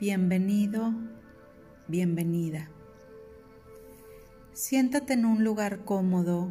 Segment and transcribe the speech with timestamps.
[0.00, 0.92] Bienvenido,
[1.86, 2.68] bienvenida.
[4.52, 6.50] Siéntate en un lugar cómodo,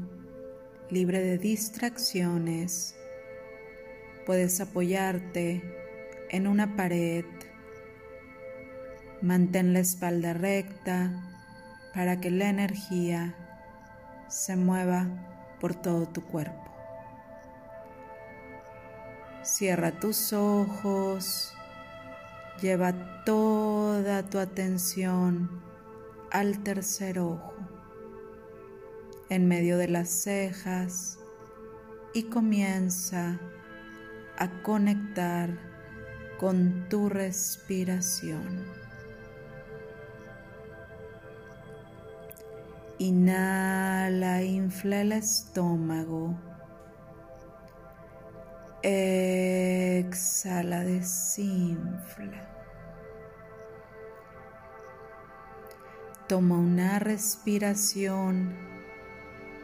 [0.90, 2.96] libre de distracciones.
[4.26, 5.62] Puedes apoyarte
[6.30, 7.26] en una pared.
[9.22, 11.12] Mantén la espalda recta
[11.94, 13.36] para que la energía
[14.30, 15.06] se mueva
[15.60, 16.72] por todo tu cuerpo.
[19.44, 21.54] Cierra tus ojos
[22.62, 25.50] Lleva toda tu atención
[26.32, 27.54] al tercer ojo,
[29.30, 31.20] en medio de las cejas
[32.14, 33.40] y comienza
[34.38, 35.50] a conectar
[36.40, 38.66] con tu respiración.
[43.00, 46.36] Inhala, infla el estómago.
[48.86, 52.50] Exhala, desinfla.
[56.28, 58.54] Toma una respiración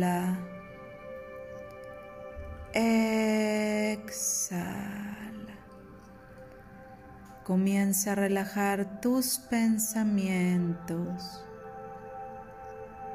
[7.45, 11.43] Comienza a relajar tus pensamientos.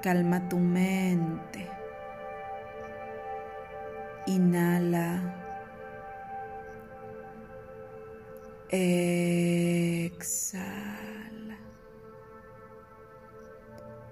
[0.05, 1.69] Calma tu mente.
[4.27, 5.35] Inhala.
[8.69, 9.09] Exhala.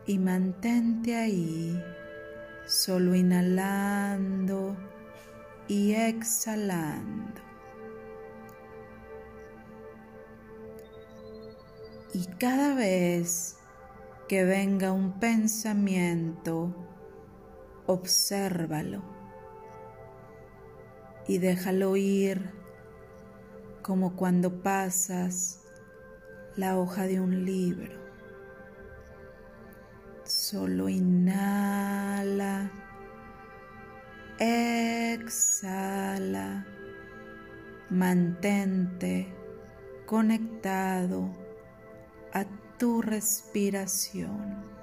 [0.05, 1.81] Y mantente ahí,
[2.67, 4.77] solo inhalando
[5.69, 7.48] y exhalando.
[12.19, 13.57] Y cada vez
[14.27, 16.75] que venga un pensamiento,
[17.87, 19.05] obsérvalo
[21.29, 22.51] y déjalo ir
[23.83, 25.61] como cuando pasas
[26.57, 27.95] la hoja de un libro.
[30.25, 32.73] Solo inhala,
[34.41, 35.47] exhala,
[37.91, 39.33] mantente
[40.05, 41.48] conectado
[42.33, 42.45] a
[42.79, 44.79] tu respiración.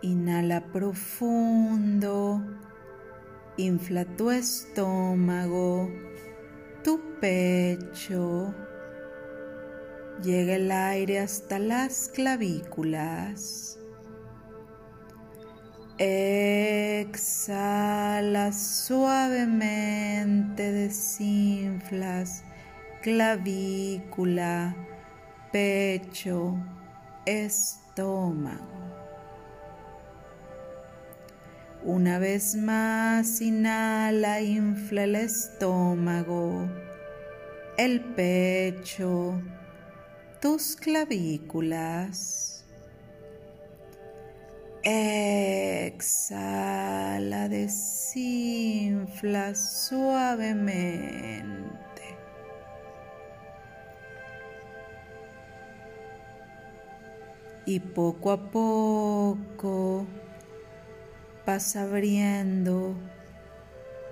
[0.04, 2.40] Inhala profundo,
[3.58, 5.90] infla tu estómago,
[6.84, 8.54] tu pecho.
[10.22, 13.80] Llega el aire hasta las clavículas.
[15.98, 17.32] Exhala
[18.52, 22.44] suavemente, desinflas
[23.04, 24.74] clavícula,
[25.52, 26.56] pecho,
[27.26, 28.83] estómago.
[31.86, 36.70] Una vez más, inhala, infla el estómago,
[37.78, 39.42] el pecho,
[40.40, 42.64] tus clavículas.
[44.82, 46.30] Exhala,
[47.50, 47.94] desinfla
[49.54, 50.64] suavemente.
[57.66, 60.08] Y poco a poco
[61.46, 62.96] vas abriendo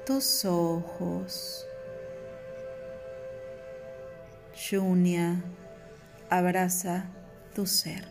[0.05, 1.65] tus ojos.
[4.69, 5.41] Junia,
[6.29, 7.05] abraza
[7.55, 8.05] tu ser.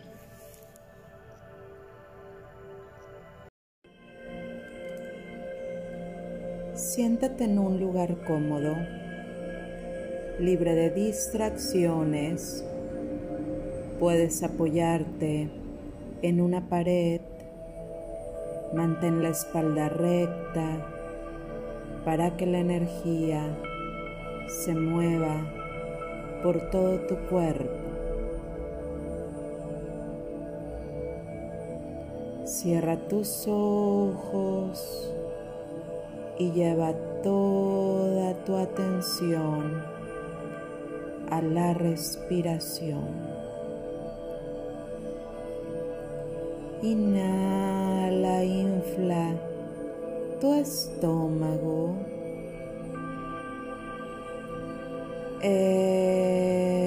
[6.75, 8.75] Siéntate en un lugar cómodo,
[10.38, 12.64] libre de distracciones.
[13.99, 15.50] Puedes apoyarte
[16.22, 17.20] en una pared
[18.72, 20.78] Mantén la espalda recta
[22.05, 23.43] para que la energía
[24.46, 25.43] se mueva
[26.43, 27.78] por todo tu cuerpo.
[32.44, 35.12] Cierra tus ojos
[36.38, 39.82] y lleva toda tu atención
[41.28, 43.30] a la respiración.
[46.82, 49.35] Inhala, infla
[50.41, 51.94] tu estómago.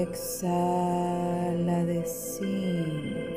[0.04, 0.24] Exhala,
[1.84, 3.34] desinfla.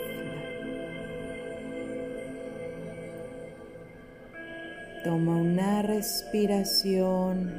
[5.03, 7.53] Toma una respiración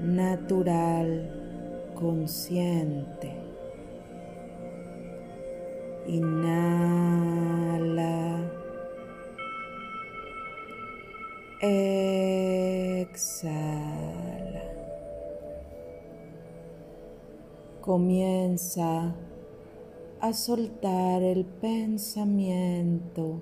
[0.00, 1.30] natural,
[1.94, 3.41] consciente.
[6.06, 7.92] Inhala.
[11.60, 13.12] Exhala.
[17.80, 19.14] Comienza
[20.20, 23.40] a soltar el pensamiento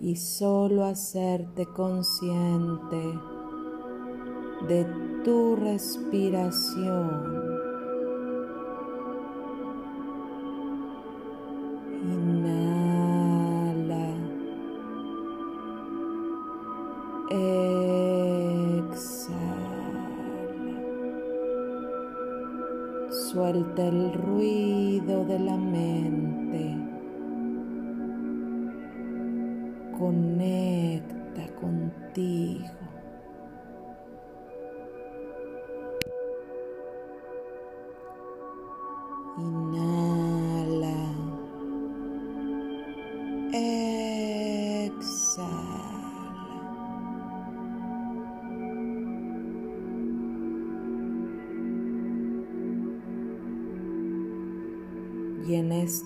[0.00, 3.18] y solo hacerte consciente
[4.66, 4.86] de
[5.24, 7.41] tu respiración.
[23.54, 26.74] El ruido de la mente.
[29.98, 32.64] Conecta contigo.
[39.36, 40.01] Y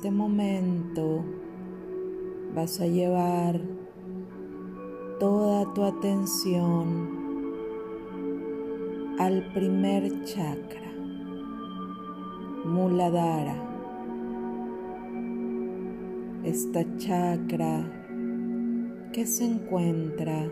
[0.06, 1.24] este momento
[2.54, 3.60] vas a llevar
[5.18, 7.08] toda tu atención
[9.18, 10.92] al primer chakra,
[12.66, 13.56] Muladhara.
[16.44, 17.90] Esta chakra
[19.12, 20.48] que se encuentra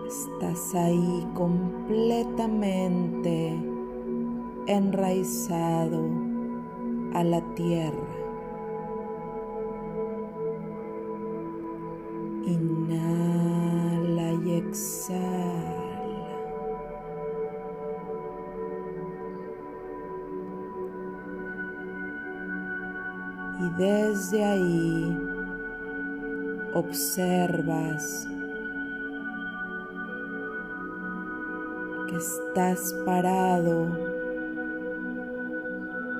[0.06, 3.58] Estás ahí completamente
[4.66, 6.10] enraizado
[7.14, 8.18] a la tierra.
[23.78, 25.16] Desde ahí
[26.74, 28.26] observas
[32.08, 33.86] que estás parado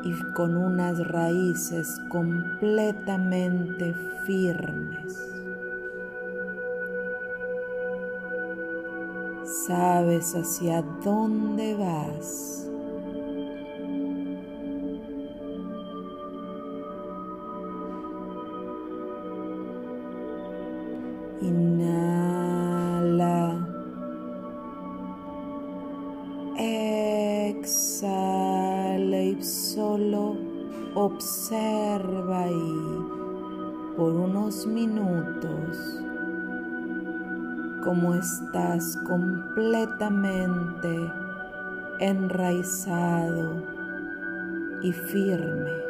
[0.04, 5.24] y con unas raíces completamente firmes.
[9.66, 12.67] Sabes hacia dónde vas.
[21.40, 22.18] Inhala.
[27.48, 30.36] Exhala y solo
[30.94, 33.00] observa ahí
[33.96, 36.02] por unos minutos
[37.84, 41.10] como estás completamente
[42.00, 43.62] enraizado
[44.82, 45.87] y firme.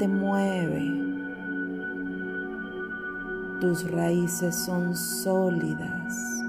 [0.00, 0.82] Te mueve.
[3.60, 6.40] Tus raíces son sólidas.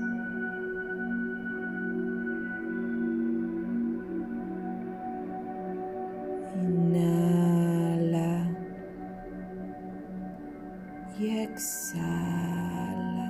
[11.61, 13.29] exhala.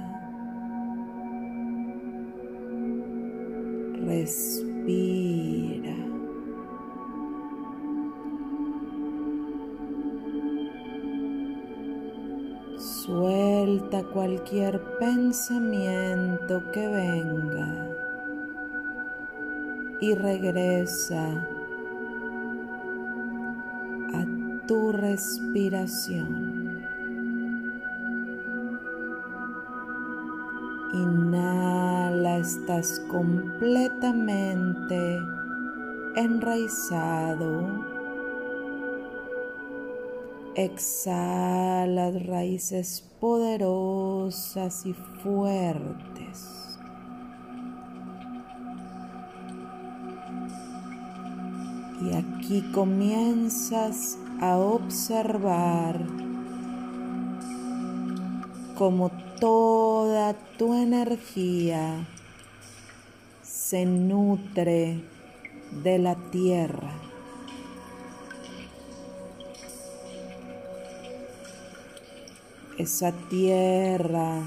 [4.06, 5.32] Respira.
[14.00, 17.90] Cualquier pensamiento que venga
[20.00, 21.46] y regresa
[24.14, 24.26] a
[24.66, 26.86] tu respiración.
[30.94, 35.20] Inhala, estás completamente
[36.16, 37.91] enraizado.
[40.56, 46.78] Exhala raíces poderosas y fuertes.
[52.02, 56.02] Y aquí comienzas a observar
[58.76, 62.08] cómo toda tu energía
[63.42, 65.02] se nutre
[65.84, 67.11] de la tierra.
[72.82, 74.42] Esa tierra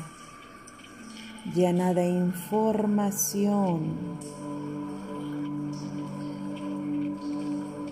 [1.54, 3.78] llena de información.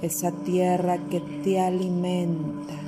[0.03, 2.82] Esa tierra que te alimenta.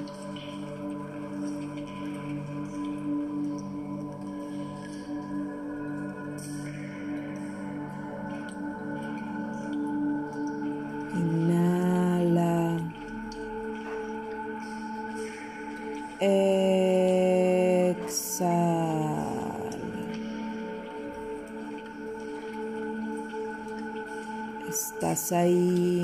[25.32, 26.02] Ahí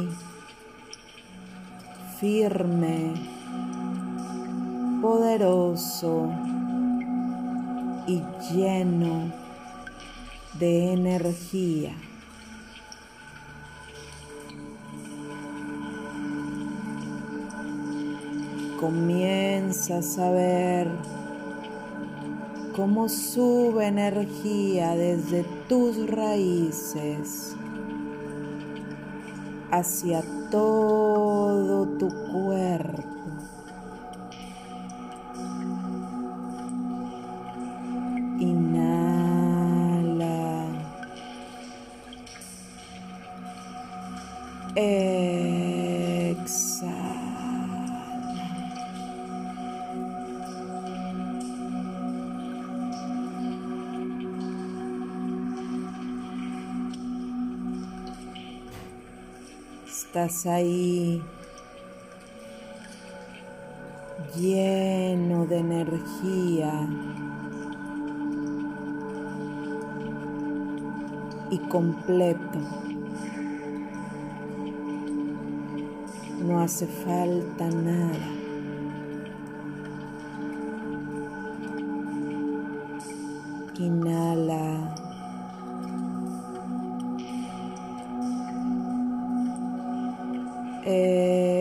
[2.18, 3.12] firme,
[5.02, 6.30] poderoso
[8.06, 9.30] y lleno
[10.58, 11.92] de energía.
[18.80, 20.88] Comienzas a ver
[22.74, 27.54] cómo sube energía desde tus raíces
[29.70, 33.10] hacia todo tu cuerpo.
[60.02, 61.22] Estás ahí
[64.34, 66.88] lleno de energía
[71.50, 72.58] y completo.
[76.46, 78.40] No hace falta nada.
[83.78, 84.99] Inhala.
[90.82, 91.60] Exhala.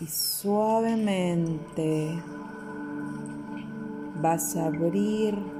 [0.00, 2.08] Y suavemente
[4.22, 5.59] vas a abrir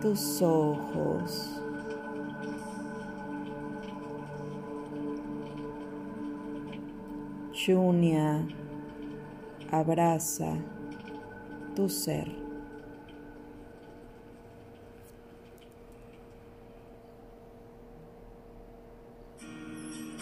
[0.00, 1.60] tus ojos.
[7.52, 8.46] Junia
[9.70, 10.56] abraza
[11.76, 12.49] tu ser.